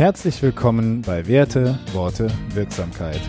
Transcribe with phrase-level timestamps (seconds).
[0.00, 3.20] Herzlich willkommen bei Werte, Worte, Wirksamkeit.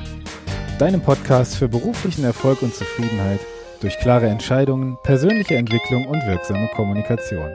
[0.79, 3.41] Deinem Podcast für beruflichen Erfolg und Zufriedenheit
[3.81, 7.51] durch klare Entscheidungen, persönliche Entwicklung und wirksame Kommunikation.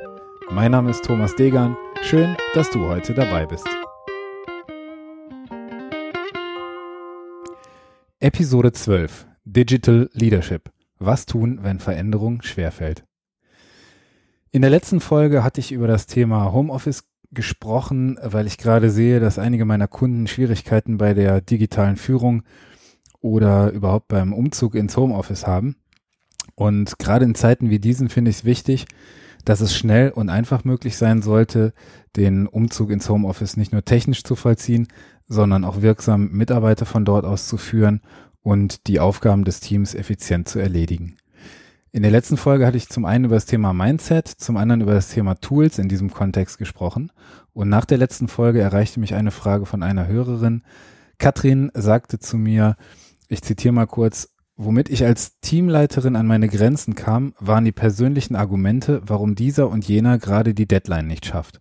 [0.51, 1.79] Mein Name ist Thomas Degan.
[2.03, 3.67] Schön, dass du heute dabei bist.
[8.21, 10.71] Episode 12 Digital Leadership.
[10.99, 13.03] Was tun, wenn Veränderung schwerfällt?
[14.51, 19.21] In der letzten Folge hatte ich über das Thema Homeoffice gesprochen, weil ich gerade sehe,
[19.21, 22.43] dass einige meiner Kunden Schwierigkeiten bei der digitalen Führung
[23.21, 25.77] oder überhaupt beim Umzug ins Homeoffice haben.
[26.55, 28.87] Und gerade in Zeiten wie diesen finde ich es wichtig,
[29.45, 31.73] dass es schnell und einfach möglich sein sollte,
[32.17, 34.89] den Umzug ins Homeoffice nicht nur technisch zu vollziehen,
[35.29, 38.01] sondern auch wirksam Mitarbeiter von dort aus zu führen
[38.43, 41.17] und die Aufgaben des Teams effizient zu erledigen.
[41.93, 44.95] In der letzten Folge hatte ich zum einen über das Thema Mindset, zum anderen über
[44.95, 47.11] das Thema Tools in diesem Kontext gesprochen.
[47.53, 50.63] Und nach der letzten Folge erreichte mich eine Frage von einer Hörerin.
[51.19, 52.77] Katrin sagte zu mir,
[53.29, 58.37] ich zitiere mal kurz, womit ich als Teamleiterin an meine Grenzen kam, waren die persönlichen
[58.37, 61.61] Argumente, warum dieser und jener gerade die Deadline nicht schafft.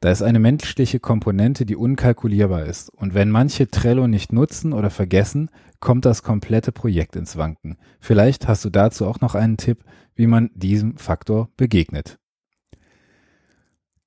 [0.00, 2.88] Da ist eine menschliche Komponente, die unkalkulierbar ist.
[2.90, 7.76] Und wenn manche Trello nicht nutzen oder vergessen, kommt das komplette Projekt ins Wanken.
[8.00, 12.18] Vielleicht hast du dazu auch noch einen Tipp, wie man diesem Faktor begegnet.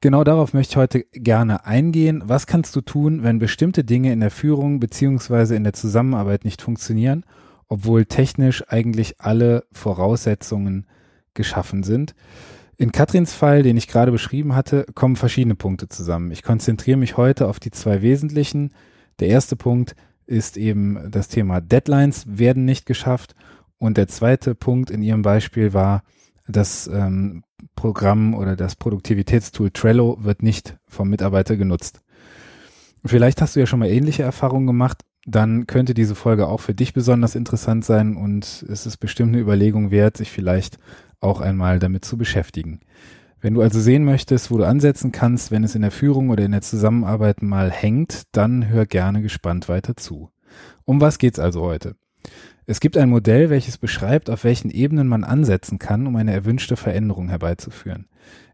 [0.02, 2.24] Genau darauf möchte ich heute gerne eingehen.
[2.26, 6.62] Was kannst du tun, wenn bestimmte Dinge in der Führung beziehungsweise in der Zusammenarbeit nicht
[6.62, 7.24] funktionieren,
[7.68, 10.88] obwohl technisch eigentlich alle Voraussetzungen
[11.36, 12.16] geschaffen sind?
[12.78, 16.32] In Katrins Fall, den ich gerade beschrieben hatte, kommen verschiedene Punkte zusammen.
[16.32, 18.74] Ich konzentriere mich heute auf die zwei wesentlichen.
[19.20, 19.96] Der erste Punkt
[20.32, 23.36] ist eben das Thema Deadlines werden nicht geschafft.
[23.78, 26.04] Und der zweite Punkt in Ihrem Beispiel war,
[26.48, 27.44] das ähm,
[27.76, 32.02] Programm oder das Produktivitätstool Trello wird nicht vom Mitarbeiter genutzt.
[33.04, 35.02] Vielleicht hast du ja schon mal ähnliche Erfahrungen gemacht.
[35.26, 39.42] Dann könnte diese Folge auch für dich besonders interessant sein und es ist bestimmt eine
[39.42, 40.80] Überlegung wert, sich vielleicht
[41.20, 42.80] auch einmal damit zu beschäftigen.
[43.42, 46.46] Wenn du also sehen möchtest, wo du ansetzen kannst, wenn es in der Führung oder
[46.46, 50.30] in der Zusammenarbeit mal hängt, dann hör gerne gespannt weiter zu.
[50.86, 51.96] Um was geht's also heute?
[52.68, 56.78] Es gibt ein Modell, welches beschreibt, auf welchen Ebenen man ansetzen kann, um eine erwünschte
[56.78, 58.06] Veränderung herbeizuführen.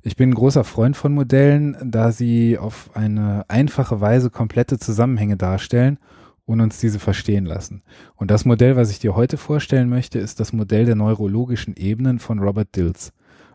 [0.02, 5.36] Ich bin ein großer Freund von Modellen, da sie auf eine einfache Weise komplette Zusammenhänge
[5.36, 6.00] darstellen
[6.46, 7.84] und uns diese verstehen lassen.
[8.16, 12.20] Und das Modell, was ich dir heute vorstellen möchte, ist das Modell der neurologischen Ebenen
[12.20, 13.12] von Robert Dills.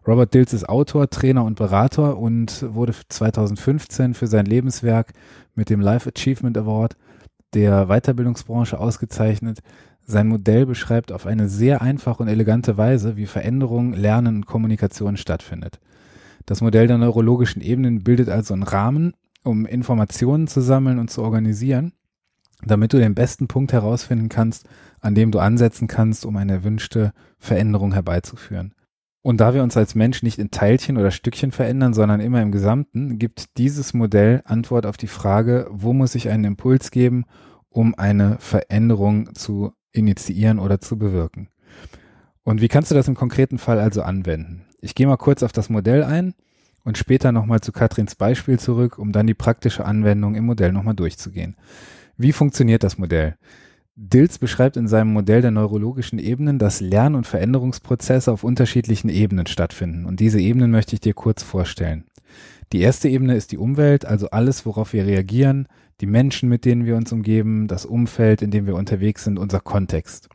[0.06, 5.12] Robert Dills ist Autor, Trainer und Berater und wurde 2015 für sein Lebenswerk
[5.54, 6.96] mit dem Life Achievement Award
[7.54, 9.60] der Weiterbildungsbranche ausgezeichnet.
[10.04, 15.16] Sein Modell beschreibt auf eine sehr einfache und elegante Weise, wie Veränderung, Lernen und Kommunikation
[15.16, 15.78] stattfindet.
[16.46, 19.12] Das Modell der neurologischen Ebenen bildet also einen Rahmen,
[19.44, 21.92] um Informationen zu sammeln und zu organisieren
[22.64, 24.68] damit du den besten Punkt herausfinden kannst,
[25.00, 28.74] an dem du ansetzen kannst, um eine erwünschte Veränderung herbeizuführen.
[29.22, 32.50] Und da wir uns als Mensch nicht in Teilchen oder Stückchen verändern, sondern immer im
[32.50, 37.24] Gesamten, gibt dieses Modell Antwort auf die Frage, wo muss ich einen Impuls geben,
[37.70, 41.48] um eine Veränderung zu initiieren oder zu bewirken.
[42.42, 44.64] Und wie kannst du das im konkreten Fall also anwenden?
[44.80, 46.34] Ich gehe mal kurz auf das Modell ein
[46.84, 50.94] und später nochmal zu Katrins Beispiel zurück, um dann die praktische Anwendung im Modell nochmal
[50.94, 51.56] durchzugehen.
[52.16, 53.36] Wie funktioniert das Modell?
[53.94, 59.46] Dills beschreibt in seinem Modell der neurologischen Ebenen, dass Lern- und Veränderungsprozesse auf unterschiedlichen Ebenen
[59.46, 60.06] stattfinden.
[60.06, 62.04] Und diese Ebenen möchte ich dir kurz vorstellen.
[62.72, 65.68] Die erste Ebene ist die Umwelt, also alles, worauf wir reagieren,
[66.00, 69.60] die Menschen, mit denen wir uns umgeben, das Umfeld, in dem wir unterwegs sind, unser
[69.60, 70.30] Kontext.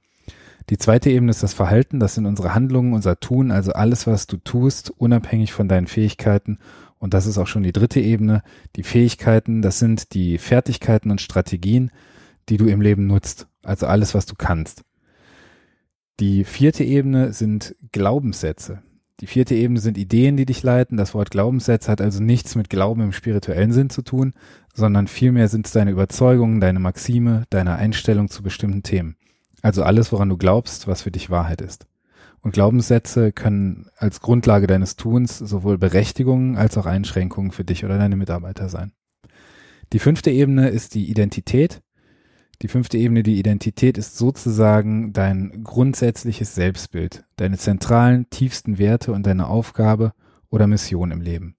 [0.69, 4.27] Die zweite Ebene ist das Verhalten, das sind unsere Handlungen, unser Tun, also alles, was
[4.27, 6.59] du tust, unabhängig von deinen Fähigkeiten
[6.99, 8.43] und das ist auch schon die dritte Ebene,
[8.75, 11.91] die Fähigkeiten, das sind die Fertigkeiten und Strategien,
[12.49, 14.83] die du im Leben nutzt, also alles, was du kannst.
[16.19, 18.81] Die vierte Ebene sind Glaubenssätze.
[19.19, 20.97] Die vierte Ebene sind Ideen, die dich leiten.
[20.97, 24.33] Das Wort Glaubenssätze hat also nichts mit Glauben im spirituellen Sinn zu tun,
[24.73, 29.15] sondern vielmehr sind es deine Überzeugungen, deine Maxime, deine Einstellung zu bestimmten Themen.
[29.61, 31.87] Also alles, woran du glaubst, was für dich Wahrheit ist.
[32.41, 37.97] Und Glaubenssätze können als Grundlage deines Tuns sowohl Berechtigungen als auch Einschränkungen für dich oder
[37.97, 38.91] deine Mitarbeiter sein.
[39.93, 41.81] Die fünfte Ebene ist die Identität.
[42.63, 49.27] Die fünfte Ebene, die Identität, ist sozusagen dein grundsätzliches Selbstbild, deine zentralen, tiefsten Werte und
[49.27, 50.13] deine Aufgabe
[50.49, 51.55] oder Mission im Leben.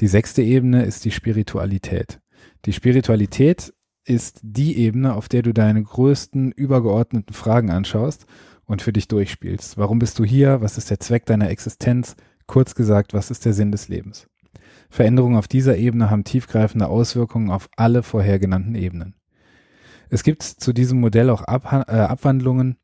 [0.00, 2.20] Die sechste Ebene ist die Spiritualität.
[2.66, 3.72] Die Spiritualität
[4.04, 8.26] ist die Ebene, auf der du deine größten übergeordneten Fragen anschaust
[8.64, 9.78] und für dich durchspielst.
[9.78, 10.60] Warum bist du hier?
[10.60, 12.16] Was ist der Zweck deiner Existenz?
[12.46, 14.28] Kurz gesagt, was ist der Sinn des Lebens?
[14.90, 19.14] Veränderungen auf dieser Ebene haben tiefgreifende Auswirkungen auf alle vorher genannten Ebenen.
[20.10, 22.76] Es gibt zu diesem Modell auch Ab äh, Abwandlungen,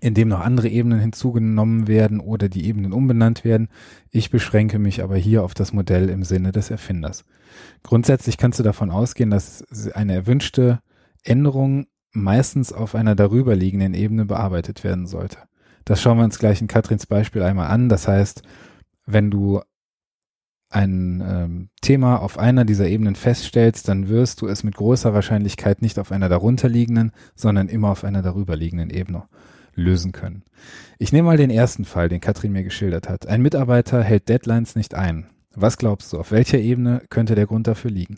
[0.00, 3.68] in dem noch andere Ebenen hinzugenommen werden oder die Ebenen umbenannt werden.
[4.10, 7.24] Ich beschränke mich aber hier auf das Modell im Sinne des Erfinders.
[7.82, 10.80] Grundsätzlich kannst du davon ausgehen, dass eine erwünschte
[11.22, 15.38] Änderung meistens auf einer darüberliegenden Ebene bearbeitet werden sollte.
[15.84, 17.88] Das schauen wir uns gleich in Katrins Beispiel einmal an.
[17.88, 18.42] Das heißt,
[19.06, 19.60] wenn du
[20.74, 25.82] ein ähm, Thema auf einer dieser Ebenen feststellst, dann wirst du es mit großer Wahrscheinlichkeit
[25.82, 29.24] nicht auf einer darunterliegenden, sondern immer auf einer darüberliegenden Ebene
[29.74, 30.42] lösen können.
[30.98, 33.26] Ich nehme mal den ersten Fall, den Katrin mir geschildert hat.
[33.26, 35.28] Ein Mitarbeiter hält Deadlines nicht ein.
[35.54, 38.16] Was glaubst du, auf welcher Ebene könnte der Grund dafür liegen?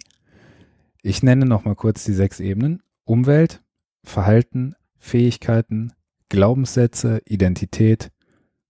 [1.03, 2.83] Ich nenne nochmal kurz die sechs Ebenen.
[3.05, 3.63] Umwelt,
[4.03, 5.93] Verhalten, Fähigkeiten,
[6.31, 8.11] Glaubenssätze, Identität,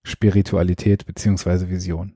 [0.02, 2.15] Spiritualität beziehungsweise Vision.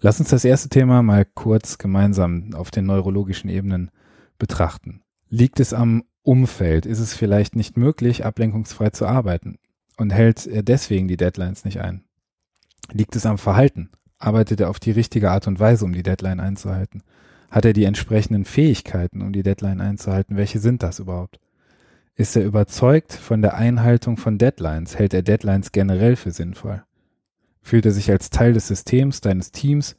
[0.00, 3.90] Lass uns das erste Thema mal kurz gemeinsam auf den neurologischen Ebenen
[4.38, 5.02] betrachten.
[5.28, 6.86] Liegt es am Umfeld?
[6.86, 9.58] Ist es vielleicht nicht möglich, ablenkungsfrei zu arbeiten?
[9.96, 12.04] Und hält er deswegen die Deadlines nicht ein?
[12.92, 13.90] Liegt es am Verhalten?
[14.18, 17.02] Arbeitet er auf die richtige Art und Weise, um die Deadline einzuhalten?
[17.50, 20.36] Hat er die entsprechenden Fähigkeiten, um die Deadline einzuhalten?
[20.36, 21.40] Welche sind das überhaupt?
[22.14, 24.98] Ist er überzeugt von der Einhaltung von Deadlines?
[24.98, 26.82] Hält er Deadlines generell für sinnvoll?
[27.66, 29.96] Fühlt er sich als Teil des Systems, deines Teams?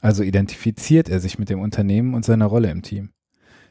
[0.00, 3.10] Also identifiziert er sich mit dem Unternehmen und seiner Rolle im Team.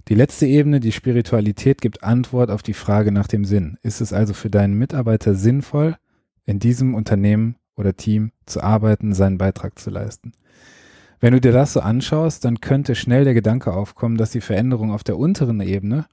[0.08, 3.78] Die letzte Ebene, die Spiritualität, gibt Antwort auf die Frage nach dem Sinn.
[3.82, 5.98] Ist es also für deinen Mitarbeiter sinnvoll,
[6.46, 10.32] in diesem Unternehmen oder Team zu arbeiten, seinen Beitrag zu leisten?
[11.20, 14.92] Wenn du dir das so anschaust, dann könnte schnell der Gedanke aufkommen, dass die Veränderungen
[14.92, 16.06] auf der unteren Ebene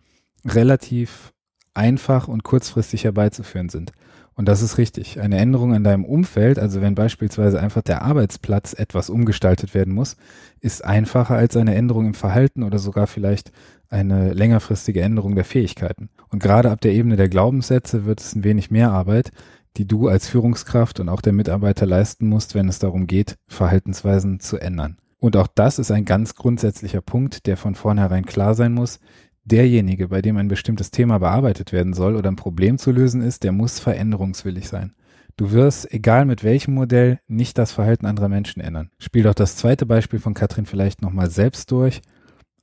[0.45, 1.33] relativ
[1.73, 3.93] einfach und kurzfristig herbeizuführen sind.
[4.35, 5.21] Und das ist richtig.
[5.21, 10.17] Eine Änderung an deinem Umfeld, also wenn beispielsweise einfach der Arbeitsplatz etwas umgestaltet werden muss,
[10.61, 13.53] ist einfacher als eine Änderung im Verhalten oder sogar vielleicht
[13.89, 16.09] eine längerfristige Änderung der Fähigkeiten.
[16.31, 19.33] Und gerade ab der Ebene der Glaubenssätze wird es ein wenig mehr Arbeit,
[19.77, 24.41] die du als Führungskraft und auch der Mitarbeiter leisten musst, wenn es darum geht, Verhaltensweisen
[24.41, 24.97] zu ändern.
[25.19, 28.99] Und auch das ist ein ganz grundsätzlicher Punkt, der von vornherein klar sein muss
[29.45, 33.45] derjenige, bei dem ein bestimmtes Thema bearbeitet werden soll oder ein Problem zu lösen ist,
[33.45, 34.95] der muss veränderungswillig sein.
[35.37, 38.91] Du wirst, egal mit welchem Modell, nicht das Verhalten anderer Menschen ändern.
[38.99, 42.03] Spiel doch das zweite Beispiel von Katrin vielleicht nochmal selbst durch.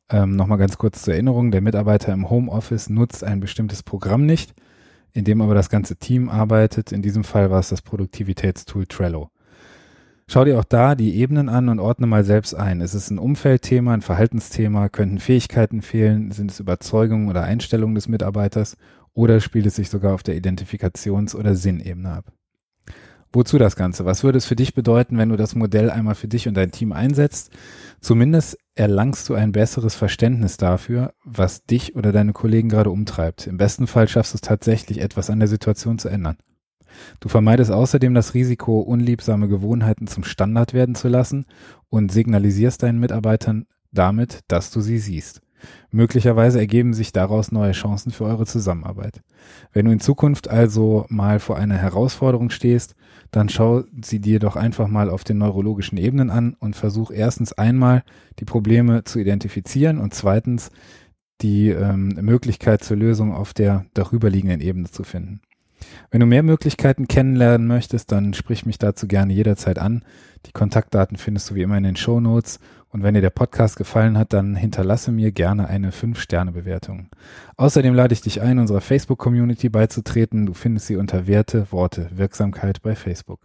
[0.09, 4.53] Ähm, nochmal ganz kurz zur Erinnerung, der Mitarbeiter im Homeoffice nutzt ein bestimmtes Programm nicht,
[5.13, 6.91] in dem aber das ganze Team arbeitet.
[6.91, 9.29] In diesem Fall war es das Produktivitätstool Trello.
[10.31, 12.81] Schau dir auch da die Ebenen an und ordne mal selbst ein.
[12.81, 14.87] Ist es ein Umfeldthema, ein Verhaltensthema?
[14.87, 16.29] Könnten Fähigkeiten fehlen?
[16.29, 18.77] Sind es Überzeugungen oder Einstellungen des Mitarbeiters?
[19.15, 22.31] Oder spielt es sich sogar auf der Identifikations- oder Sinnebene ab?
[23.33, 24.05] Wozu das Ganze?
[24.05, 26.69] Was würde es für dich bedeuten, wenn du das Modell einmal für dich und dein
[26.69, 27.51] Team einsetzt?
[27.99, 33.47] Zumindest erlangst du ein besseres Verständnis dafür, was dich oder deine Kollegen gerade umtreibt.
[33.47, 36.37] Im besten Fall schaffst du es tatsächlich, etwas an der Situation zu ändern.
[37.19, 41.45] Du vermeidest außerdem das Risiko, unliebsame Gewohnheiten zum Standard werden zu lassen
[41.89, 45.41] und signalisierst deinen Mitarbeitern damit, dass du sie siehst.
[45.91, 49.21] Möglicherweise ergeben sich daraus neue Chancen für eure Zusammenarbeit.
[49.73, 52.95] Wenn du in Zukunft also mal vor einer Herausforderung stehst,
[53.31, 57.53] dann schau sie dir doch einfach mal auf den neurologischen Ebenen an und versuch erstens
[57.53, 58.03] einmal
[58.39, 60.71] die Probleme zu identifizieren und zweitens
[61.41, 65.41] die ähm, Möglichkeit zur Lösung auf der darüberliegenden Ebene zu finden.
[66.12, 70.04] Wenn du mehr Möglichkeiten kennenlernen möchtest, dann sprich mich dazu gerne jederzeit an.
[70.45, 72.59] Die Kontaktdaten findest du wie immer in den Show Notes.
[72.92, 77.09] Und wenn dir der Podcast gefallen hat, dann hinterlasse mir gerne eine 5-Sterne-Bewertung.
[77.56, 80.48] Außerdem lade ich dich ein, unserer Facebook-Community beizutreten.
[80.48, 83.42] Du findest sie unter Werte, Worte, Wirksamkeit bei Facebook.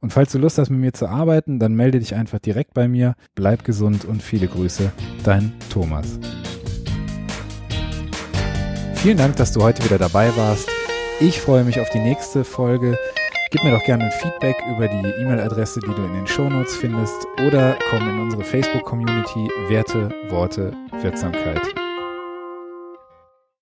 [0.00, 2.88] Und falls du Lust hast, mit mir zu arbeiten, dann melde dich einfach direkt bei
[2.88, 3.16] mir.
[3.34, 4.90] Bleib gesund und viele Grüße.
[5.24, 6.18] Dein Thomas.
[8.94, 10.75] Vielen Dank, dass du heute wieder dabei warst.
[11.18, 12.98] Ich freue mich auf die nächste Folge.
[13.50, 17.26] Gib mir doch gerne ein Feedback über die E-Mail-Adresse, die du in den Shownotes findest
[17.46, 21.62] oder komm in unsere Facebook-Community Werte, Worte, Wirksamkeit.